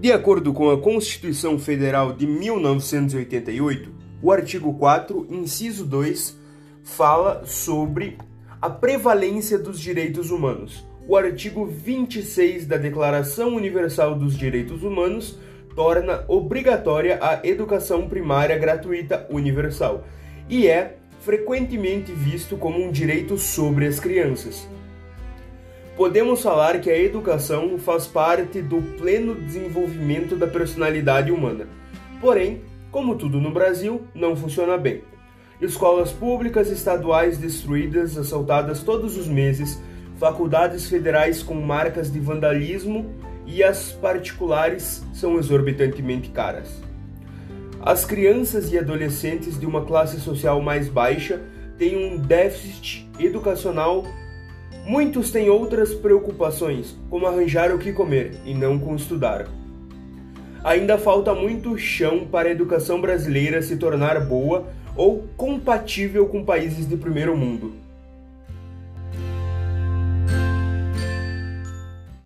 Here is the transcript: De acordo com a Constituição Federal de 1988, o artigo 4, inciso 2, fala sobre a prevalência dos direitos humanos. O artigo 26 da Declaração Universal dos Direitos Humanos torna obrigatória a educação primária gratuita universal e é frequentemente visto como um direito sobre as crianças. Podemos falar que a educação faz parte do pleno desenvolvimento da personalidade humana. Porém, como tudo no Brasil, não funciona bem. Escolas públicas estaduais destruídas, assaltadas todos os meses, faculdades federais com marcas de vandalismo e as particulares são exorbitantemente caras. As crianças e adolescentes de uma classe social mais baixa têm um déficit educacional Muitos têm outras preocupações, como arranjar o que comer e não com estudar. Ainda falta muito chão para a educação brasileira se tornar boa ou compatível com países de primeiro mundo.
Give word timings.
De 0.00 0.10
acordo 0.10 0.54
com 0.54 0.70
a 0.70 0.80
Constituição 0.80 1.58
Federal 1.58 2.14
de 2.14 2.26
1988, 2.26 3.90
o 4.22 4.32
artigo 4.32 4.72
4, 4.72 5.26
inciso 5.28 5.84
2, 5.84 6.38
fala 6.82 7.42
sobre 7.44 8.16
a 8.62 8.70
prevalência 8.70 9.58
dos 9.58 9.78
direitos 9.78 10.30
humanos. 10.30 10.86
O 11.06 11.18
artigo 11.18 11.66
26 11.66 12.64
da 12.64 12.78
Declaração 12.78 13.54
Universal 13.54 14.14
dos 14.14 14.38
Direitos 14.38 14.82
Humanos 14.82 15.38
torna 15.76 16.24
obrigatória 16.28 17.18
a 17.20 17.46
educação 17.46 18.08
primária 18.08 18.56
gratuita 18.56 19.26
universal 19.28 20.06
e 20.48 20.66
é 20.66 20.96
frequentemente 21.20 22.10
visto 22.10 22.56
como 22.56 22.82
um 22.82 22.90
direito 22.90 23.36
sobre 23.36 23.86
as 23.86 24.00
crianças. 24.00 24.66
Podemos 25.96 26.42
falar 26.42 26.80
que 26.80 26.90
a 26.90 26.98
educação 26.98 27.78
faz 27.78 28.06
parte 28.06 28.62
do 28.62 28.80
pleno 28.96 29.34
desenvolvimento 29.34 30.36
da 30.36 30.46
personalidade 30.46 31.30
humana. 31.30 31.66
Porém, 32.20 32.62
como 32.90 33.16
tudo 33.16 33.40
no 33.40 33.50
Brasil, 33.50 34.02
não 34.14 34.34
funciona 34.34 34.76
bem. 34.78 35.02
Escolas 35.60 36.10
públicas 36.10 36.70
estaduais 36.70 37.36
destruídas, 37.36 38.16
assaltadas 38.16 38.82
todos 38.82 39.18
os 39.18 39.28
meses, 39.28 39.80
faculdades 40.18 40.88
federais 40.88 41.42
com 41.42 41.54
marcas 41.54 42.10
de 42.10 42.18
vandalismo 42.18 43.14
e 43.46 43.62
as 43.62 43.92
particulares 43.92 45.04
são 45.12 45.38
exorbitantemente 45.38 46.30
caras. 46.30 46.80
As 47.82 48.04
crianças 48.04 48.72
e 48.72 48.78
adolescentes 48.78 49.58
de 49.58 49.66
uma 49.66 49.84
classe 49.84 50.20
social 50.20 50.60
mais 50.60 50.88
baixa 50.88 51.40
têm 51.78 51.96
um 51.96 52.18
déficit 52.18 53.08
educacional 53.18 54.04
Muitos 54.84 55.30
têm 55.30 55.48
outras 55.50 55.94
preocupações, 55.94 56.96
como 57.08 57.26
arranjar 57.26 57.74
o 57.74 57.78
que 57.78 57.92
comer 57.92 58.34
e 58.44 58.54
não 58.54 58.78
com 58.78 58.96
estudar. 58.96 59.46
Ainda 60.64 60.98
falta 60.98 61.34
muito 61.34 61.78
chão 61.78 62.26
para 62.26 62.48
a 62.48 62.52
educação 62.52 63.00
brasileira 63.00 63.62
se 63.62 63.76
tornar 63.76 64.20
boa 64.26 64.68
ou 64.96 65.24
compatível 65.36 66.26
com 66.26 66.44
países 66.44 66.88
de 66.88 66.96
primeiro 66.96 67.36
mundo. 67.36 67.72